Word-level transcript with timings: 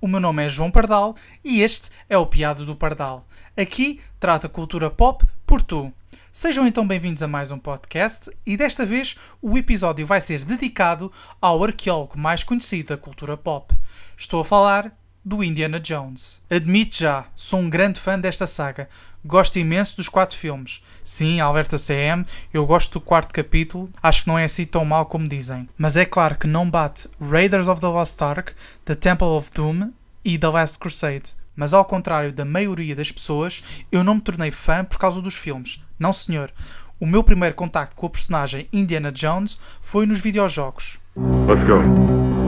o 0.00 0.08
meu 0.08 0.18
nome 0.18 0.44
é 0.44 0.48
João 0.48 0.70
Pardal 0.70 1.14
e 1.44 1.62
este 1.62 1.90
é 2.08 2.18
o 2.18 2.26
Piado 2.26 2.66
do 2.66 2.74
Pardal. 2.74 3.24
Aqui 3.56 4.00
trata 4.18 4.48
cultura 4.48 4.90
pop 4.90 5.24
por 5.46 5.62
tu. 5.62 5.92
Sejam 6.32 6.66
então 6.66 6.86
bem-vindos 6.86 7.22
a 7.22 7.28
mais 7.28 7.50
um 7.50 7.58
podcast 7.58 8.30
e 8.44 8.56
desta 8.56 8.84
vez 8.84 9.16
o 9.40 9.56
episódio 9.56 10.04
vai 10.04 10.20
ser 10.20 10.44
dedicado 10.44 11.12
ao 11.40 11.62
arqueólogo 11.62 12.18
mais 12.18 12.42
conhecido 12.42 12.88
da 12.88 12.96
cultura 12.96 13.36
pop. 13.36 13.72
Estou 14.16 14.40
a 14.40 14.44
falar 14.44 14.92
do 15.24 15.44
Indiana 15.44 15.78
Jones. 15.78 16.40
Admito 16.50 16.96
já, 16.96 17.26
sou 17.36 17.60
um 17.60 17.70
grande 17.70 18.00
fã 18.00 18.18
desta 18.18 18.46
saga. 18.46 18.88
Gosto 19.24 19.58
imenso 19.58 19.96
dos 19.96 20.08
quatro 20.08 20.36
filmes. 20.36 20.82
Sim, 21.04 21.40
Alberta 21.40 21.76
CM, 21.76 22.24
eu 22.52 22.66
gosto 22.66 22.94
do 22.94 23.00
quarto 23.00 23.32
capítulo, 23.32 23.90
acho 24.02 24.22
que 24.22 24.28
não 24.28 24.38
é 24.38 24.44
assim 24.44 24.64
tão 24.64 24.84
mal 24.84 25.06
como 25.06 25.28
dizem. 25.28 25.68
Mas 25.76 25.96
é 25.96 26.04
claro 26.04 26.36
que 26.36 26.46
não 26.46 26.70
bate 26.70 27.08
Raiders 27.20 27.68
of 27.68 27.80
the 27.80 27.86
Lost 27.86 28.20
Ark, 28.22 28.52
The 28.84 28.94
Temple 28.94 29.28
of 29.28 29.50
Doom 29.54 29.92
e 30.24 30.38
The 30.38 30.48
Last 30.48 30.78
Crusade. 30.78 31.34
Mas 31.54 31.74
ao 31.74 31.84
contrário 31.84 32.32
da 32.32 32.44
maioria 32.44 32.96
das 32.96 33.12
pessoas, 33.12 33.62
eu 33.92 34.02
não 34.02 34.14
me 34.14 34.20
tornei 34.20 34.50
fã 34.50 34.84
por 34.84 34.98
causa 34.98 35.20
dos 35.20 35.34
filmes. 35.34 35.82
Não, 35.98 36.12
senhor. 36.12 36.50
O 36.98 37.06
meu 37.06 37.22
primeiro 37.24 37.54
contacto 37.54 37.96
com 37.96 38.06
a 38.06 38.10
personagem 38.10 38.68
Indiana 38.72 39.12
Jones 39.12 39.58
foi 39.82 40.06
nos 40.06 40.20
videojogos. 40.20 40.98
Let's 41.16 41.66
go. 41.66 42.39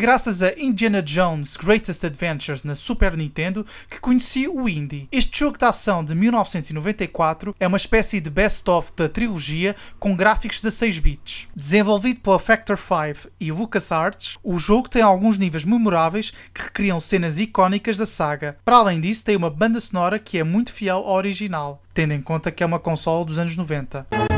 Graças 0.00 0.42
a 0.42 0.54
Indiana 0.56 1.02
Jones 1.02 1.58
Greatest 1.58 2.02
Adventures 2.02 2.64
na 2.64 2.74
Super 2.74 3.14
Nintendo 3.14 3.66
que 3.90 4.00
conheci 4.00 4.48
o 4.48 4.66
Indy. 4.66 5.06
Este 5.12 5.40
jogo 5.40 5.58
de 5.58 5.64
ação 5.66 6.02
de 6.02 6.14
1994 6.14 7.54
é 7.60 7.66
uma 7.66 7.76
espécie 7.76 8.18
de 8.18 8.30
best-of 8.30 8.92
da 8.96 9.10
trilogia 9.10 9.76
com 9.98 10.16
gráficos 10.16 10.62
de 10.62 10.70
6 10.70 10.98
bits. 11.00 11.48
Desenvolvido 11.54 12.20
pela 12.20 12.38
Factor 12.38 12.78
5 12.78 13.30
e 13.38 13.52
LucasArts, 13.52 14.38
o 14.42 14.58
jogo 14.58 14.88
tem 14.88 15.02
alguns 15.02 15.36
níveis 15.36 15.66
memoráveis 15.66 16.32
que 16.54 16.62
recriam 16.62 16.98
cenas 16.98 17.38
icónicas 17.38 17.98
da 17.98 18.06
saga. 18.06 18.56
Para 18.64 18.78
além 18.78 19.02
disso, 19.02 19.26
tem 19.26 19.36
uma 19.36 19.50
banda 19.50 19.78
sonora 19.80 20.18
que 20.18 20.38
é 20.38 20.44
muito 20.44 20.72
fiel 20.72 20.96
ao 20.96 21.16
original, 21.16 21.82
tendo 21.92 22.14
em 22.14 22.22
conta 22.22 22.50
que 22.50 22.62
é 22.62 22.66
uma 22.66 22.78
console 22.78 23.26
dos 23.26 23.38
anos 23.38 23.54
90. 23.54 24.29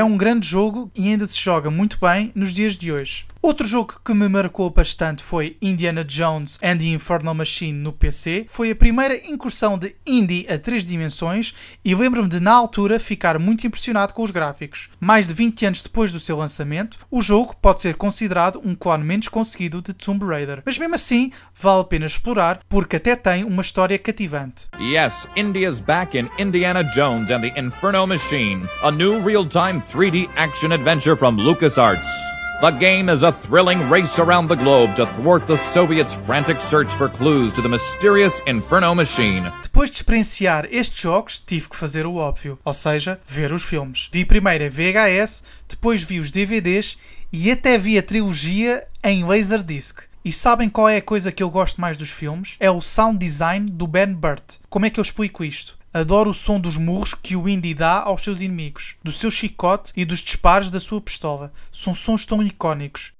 É 0.00 0.04
um 0.04 0.16
grande 0.16 0.48
jogo 0.48 0.90
e 0.96 1.08
ainda 1.08 1.26
se 1.26 1.38
joga 1.38 1.70
muito 1.70 1.98
bem 2.00 2.32
nos 2.34 2.54
dias 2.54 2.74
de 2.74 2.90
hoje. 2.90 3.26
Outro 3.42 3.66
jogo 3.66 3.98
que 4.04 4.12
me 4.12 4.28
marcou 4.28 4.68
bastante 4.68 5.22
foi 5.22 5.56
Indiana 5.62 6.04
Jones 6.04 6.58
and 6.62 6.76
the 6.76 6.84
Infernal 6.88 7.34
Machine 7.34 7.72
no 7.72 7.90
PC. 7.90 8.44
Foi 8.46 8.70
a 8.70 8.76
primeira 8.76 9.16
incursão 9.16 9.78
de 9.78 9.96
indie 10.06 10.46
a 10.46 10.58
três 10.58 10.84
dimensões 10.84 11.54
e 11.82 11.94
lembro-me 11.94 12.28
de, 12.28 12.38
na 12.38 12.52
altura, 12.52 13.00
ficar 13.00 13.38
muito 13.38 13.66
impressionado 13.66 14.12
com 14.12 14.22
os 14.22 14.30
gráficos. 14.30 14.90
Mais 15.00 15.26
de 15.26 15.32
20 15.32 15.64
anos 15.64 15.80
depois 15.80 16.12
do 16.12 16.20
seu 16.20 16.36
lançamento, 16.36 16.98
o 17.10 17.22
jogo 17.22 17.56
pode 17.56 17.80
ser 17.80 17.96
considerado 17.96 18.60
um 18.62 18.74
clone 18.74 19.04
menos 19.04 19.28
conseguido 19.28 19.80
de 19.80 19.94
Tomb 19.94 20.22
Raider. 20.26 20.62
Mas 20.66 20.76
mesmo 20.76 20.94
assim, 20.94 21.32
vale 21.58 21.80
a 21.80 21.84
pena 21.84 22.04
explorar 22.04 22.60
porque 22.68 22.96
até 22.96 23.16
tem 23.16 23.44
uma 23.44 23.62
história 23.62 23.98
cativante. 23.98 24.66
Yes, 24.78 25.14
India's 25.34 25.80
back 25.80 26.14
in 26.14 26.28
Indiana 26.38 26.84
Jones 26.84 27.30
and 27.30 27.40
the 27.40 27.58
Inferno 27.58 28.06
Machine, 28.06 28.68
a 28.82 28.90
new 28.90 29.24
real-time 29.24 29.82
3D 29.90 30.28
action 30.36 30.72
adventure 30.72 31.16
from 31.16 31.38
LucasArts. 31.38 32.19
The 32.60 32.72
game 32.72 33.08
is 33.08 33.22
a 33.22 33.32
thrilling 33.32 33.88
race 33.88 34.18
around 34.18 34.48
the 34.48 34.54
globe 34.54 34.94
to 34.96 35.06
thwart 35.16 35.46
the 35.46 35.56
Soviets' 35.72 36.12
frantic 36.26 36.60
search 36.60 36.92
for 36.98 37.08
clues 37.08 37.54
to 37.54 37.62
the 37.62 37.68
mysterious 37.70 38.38
Inferno 38.46 38.94
Machine. 38.94 39.50
Depois 39.62 39.88
de 39.88 39.96
experienciar 39.96 40.68
estes 40.70 41.00
jogos, 41.00 41.38
tive 41.40 41.70
que 41.70 41.76
fazer 41.76 42.04
o 42.04 42.16
óbvio, 42.16 42.58
ou 42.62 42.74
seja, 42.74 43.18
ver 43.24 43.50
os 43.50 43.64
filmes. 43.64 44.10
Vi 44.12 44.26
primeiro 44.26 44.64
em 44.64 44.68
VHS, 44.68 45.42
depois 45.70 46.02
vi 46.02 46.20
os 46.20 46.30
DVDs 46.30 46.98
e 47.32 47.50
até 47.50 47.78
vi 47.78 47.96
a 47.96 48.02
trilogia 48.02 48.86
em 49.02 49.24
Laserdisc. 49.24 50.00
E 50.22 50.30
sabem 50.30 50.68
qual 50.68 50.86
é 50.86 50.98
a 50.98 51.02
coisa 51.02 51.32
que 51.32 51.42
eu 51.42 51.48
gosto 51.48 51.80
mais 51.80 51.96
dos 51.96 52.10
filmes? 52.10 52.56
É 52.60 52.70
o 52.70 52.82
sound 52.82 53.18
design 53.18 53.70
do 53.70 53.86
Ben 53.86 54.12
Burt. 54.12 54.56
Como 54.68 54.84
é 54.84 54.90
que 54.90 55.00
eu 55.00 55.02
explico 55.02 55.42
isto? 55.42 55.79
Adoro 55.92 56.30
o 56.30 56.34
som 56.34 56.60
dos 56.60 56.76
murros 56.76 57.14
que 57.14 57.34
o 57.34 57.48
Indy 57.48 57.74
dá 57.74 58.02
aos 58.02 58.22
seus 58.22 58.40
inimigos, 58.40 58.94
do 59.02 59.10
seu 59.10 59.28
chicote 59.28 59.92
e 59.96 60.04
dos 60.04 60.20
disparos 60.20 60.70
da 60.70 60.78
sua 60.78 61.00
pistola. 61.00 61.50
São 61.72 61.92
sons 61.92 62.24
tão 62.24 62.40
icónicos. 62.40 63.12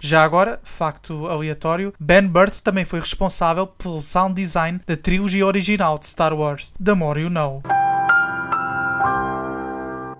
Já 0.00 0.24
agora, 0.24 0.58
facto 0.64 1.26
aleatório, 1.26 1.92
Ben 2.00 2.26
Burt 2.26 2.60
também 2.60 2.86
foi 2.86 3.00
responsável 3.00 3.66
pelo 3.66 4.02
sound 4.02 4.34
design 4.34 4.80
da 4.86 4.96
trilogia 4.96 5.46
original 5.46 5.98
de 5.98 6.06
Star 6.06 6.32
Wars, 6.32 6.72
The 6.82 6.94
More 6.94 7.20
You 7.20 7.28
Know. 7.28 7.62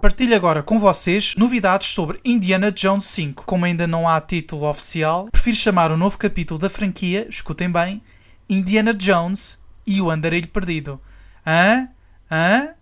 Partilho 0.05 0.37
agora 0.37 0.63
com 0.63 0.79
vocês 0.79 1.35
novidades 1.35 1.89
sobre 1.89 2.21
Indiana 2.23 2.71
Jones 2.71 3.07
5. 3.07 3.47
Como 3.47 3.65
ainda 3.65 3.87
não 3.87 4.07
há 4.07 4.21
título 4.21 4.69
oficial, 4.69 5.31
prefiro 5.33 5.57
chamar 5.57 5.91
o 5.91 5.97
novo 5.97 6.19
capítulo 6.19 6.61
da 6.61 6.69
franquia, 6.69 7.27
escutem 7.27 7.73
bem, 7.73 8.03
Indiana 8.47 8.93
Jones 8.93 9.59
e 9.87 10.03
o 10.03 10.11
Andarilho 10.11 10.49
Perdido. 10.49 11.01
Hã? 11.47 11.89
Hã? 12.31 12.75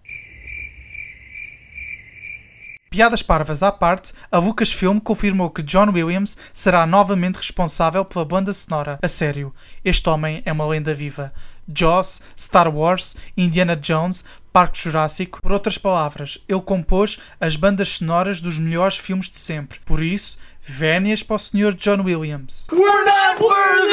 Piadas 2.92 3.22
parvas 3.22 3.62
à 3.62 3.72
parte, 3.72 4.12
a 4.30 4.36
Lucasfilm 4.36 5.00
confirmou 5.00 5.48
que 5.48 5.62
John 5.62 5.88
Williams 5.94 6.36
será 6.52 6.86
novamente 6.86 7.36
responsável 7.36 8.04
pela 8.04 8.22
banda 8.22 8.52
sonora. 8.52 8.98
A 9.00 9.08
sério, 9.08 9.54
este 9.82 10.10
homem 10.10 10.42
é 10.44 10.52
uma 10.52 10.66
lenda 10.66 10.92
viva. 10.92 11.32
Jaws, 11.66 12.20
Star 12.38 12.68
Wars, 12.68 13.16
Indiana 13.34 13.74
Jones, 13.74 14.22
Parque 14.52 14.78
Jurássico. 14.78 15.40
Por 15.40 15.52
outras 15.52 15.78
palavras, 15.78 16.36
ele 16.46 16.60
compôs 16.60 17.18
as 17.40 17.56
bandas 17.56 17.88
sonoras 17.88 18.42
dos 18.42 18.58
melhores 18.58 18.98
filmes 18.98 19.30
de 19.30 19.38
sempre. 19.38 19.80
Por 19.86 20.02
isso, 20.02 20.36
vénias 20.60 21.22
para 21.22 21.36
o 21.36 21.38
Sr. 21.38 21.72
John 21.72 22.02
Williams. 22.02 22.66
We're 22.70 23.06
not 23.06 23.42
worthy! 23.42 23.91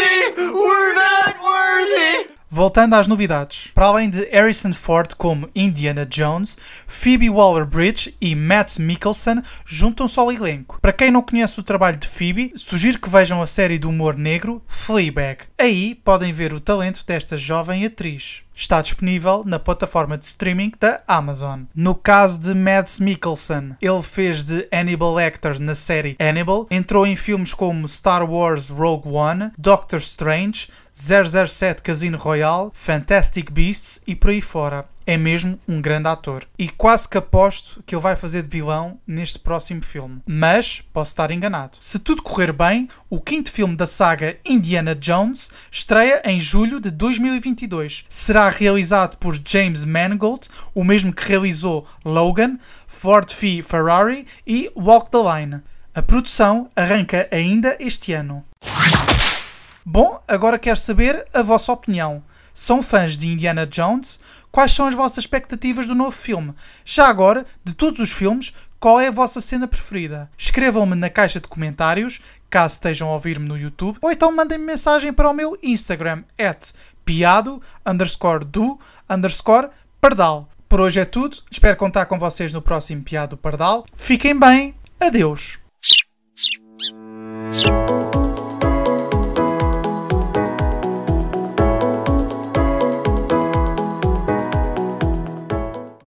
Voltando 2.59 2.95
às 2.95 3.07
novidades, 3.07 3.71
para 3.73 3.85
além 3.85 4.09
de 4.09 4.21
Harrison 4.31 4.73
Ford 4.73 5.13
como 5.13 5.49
Indiana 5.55 6.05
Jones, 6.05 6.57
Phoebe 6.85 7.29
Waller-Bridge 7.29 8.17
e 8.19 8.35
Matt 8.35 8.79
Mikkelsen 8.79 9.41
juntam-se 9.65 10.19
ao 10.19 10.29
elenco. 10.29 10.77
Para 10.81 10.91
quem 10.91 11.09
não 11.09 11.21
conhece 11.21 11.57
o 11.57 11.63
trabalho 11.63 11.95
de 11.95 12.09
Phoebe, 12.09 12.51
sugiro 12.57 12.99
que 12.99 13.09
vejam 13.09 13.41
a 13.41 13.47
série 13.47 13.79
de 13.79 13.87
humor 13.87 14.17
negro 14.17 14.61
Fleabag. 14.67 15.45
Aí 15.57 15.95
podem 16.03 16.33
ver 16.33 16.53
o 16.53 16.59
talento 16.59 17.05
desta 17.07 17.37
jovem 17.37 17.85
atriz 17.85 18.43
está 18.59 18.81
disponível 18.81 19.43
na 19.45 19.57
plataforma 19.57 20.17
de 20.17 20.25
streaming 20.25 20.73
da 20.77 21.01
Amazon. 21.07 21.61
No 21.73 21.95
caso 21.95 22.39
de 22.39 22.53
Mads 22.53 22.99
Mikkelsen, 22.99 23.77
ele 23.81 24.01
fez 24.01 24.43
de 24.43 24.67
Hannibal 24.71 25.15
Lecter 25.15 25.59
na 25.59 25.73
série 25.73 26.17
Hannibal, 26.19 26.67
entrou 26.69 27.07
em 27.07 27.15
filmes 27.15 27.53
como 27.53 27.87
Star 27.87 28.29
Wars 28.29 28.69
Rogue 28.69 29.09
One, 29.09 29.51
Doctor 29.57 29.99
Strange, 29.99 30.67
007 30.93 31.81
Casino 31.81 32.17
Royale, 32.17 32.71
Fantastic 32.73 33.49
Beasts 33.49 34.01
e 34.05 34.13
por 34.13 34.31
aí 34.31 34.41
fora 34.41 34.83
é 35.09 35.17
mesmo 35.17 35.59
um 35.67 35.81
grande 35.81 36.07
ator. 36.07 36.45
E 36.55 36.69
quase 36.69 37.09
que 37.09 37.17
aposto 37.17 37.81
que 37.83 37.95
ele 37.95 38.01
vai 38.01 38.15
fazer 38.15 38.43
de 38.43 38.49
vilão 38.49 38.99
neste 39.07 39.39
próximo 39.39 39.81
filme. 39.81 40.21
Mas 40.27 40.83
posso 40.93 41.09
estar 41.09 41.31
enganado. 41.31 41.77
Se 41.79 41.97
tudo 41.97 42.21
correr 42.21 42.53
bem, 42.53 42.87
o 43.09 43.19
quinto 43.19 43.51
filme 43.51 43.75
da 43.75 43.87
saga 43.87 44.37
Indiana 44.45 44.93
Jones 44.93 45.51
estreia 45.71 46.21
em 46.25 46.39
julho 46.39 46.79
de 46.79 46.91
2022. 46.91 48.05
Será 48.07 48.51
realizado 48.51 49.17
por 49.17 49.35
James 49.43 49.83
Mangold, 49.83 50.47
o 50.75 50.83
mesmo 50.83 51.11
que 51.11 51.27
realizou 51.27 51.87
Logan, 52.05 52.59
Ford 52.85 53.33
v 53.33 53.63
Ferrari 53.63 54.27
e 54.45 54.71
Walk 54.75 55.09
the 55.09 55.17
Line. 55.17 55.63
A 55.95 56.03
produção 56.03 56.69
arranca 56.75 57.27
ainda 57.31 57.75
este 57.79 58.13
ano. 58.13 58.45
Bom, 59.83 60.21
agora 60.27 60.59
quero 60.59 60.77
saber 60.77 61.25
a 61.33 61.41
vossa 61.41 61.71
opinião. 61.71 62.23
São 62.59 62.83
fãs 62.83 63.17
de 63.17 63.29
Indiana 63.29 63.65
Jones? 63.65 64.19
Quais 64.51 64.73
são 64.73 64.85
as 64.85 64.93
vossas 64.93 65.19
expectativas 65.19 65.87
do 65.87 65.95
novo 65.95 66.11
filme? 66.11 66.53
Já 66.83 67.07
agora, 67.07 67.45
de 67.63 67.71
todos 67.71 68.01
os 68.01 68.11
filmes, 68.11 68.51
qual 68.77 68.99
é 68.99 69.07
a 69.07 69.11
vossa 69.11 69.39
cena 69.39 69.65
preferida? 69.65 70.29
Escrevam-me 70.37 70.93
na 70.93 71.09
caixa 71.09 71.39
de 71.39 71.47
comentários, 71.47 72.19
caso 72.49 72.73
estejam 72.73 73.07
a 73.07 73.13
ouvir-me 73.13 73.47
no 73.47 73.57
YouTube, 73.57 73.97
ou 74.01 74.11
então 74.11 74.35
mandem-me 74.35 74.65
mensagem 74.65 75.13
para 75.13 75.29
o 75.29 75.33
meu 75.33 75.57
Instagram, 75.63 76.21
at 76.37 76.73
piado, 77.05 77.61
underscore 77.85 78.43
do, 78.43 78.77
underscore 79.09 79.69
pardal. 80.01 80.49
Por 80.67 80.81
hoje 80.81 80.99
é 80.99 81.05
tudo, 81.05 81.37
espero 81.49 81.77
contar 81.77 82.07
com 82.07 82.19
vocês 82.19 82.51
no 82.51 82.61
próximo 82.61 83.03
Piado 83.03 83.37
Pardal. 83.37 83.85
Fiquem 83.95 84.37
bem, 84.37 84.75
adeus! 84.99 85.59